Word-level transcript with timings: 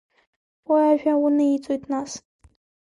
Уи 0.69 0.81
ажәа 0.91 1.13
униҵоит, 1.25 1.83
нас… 1.91 2.11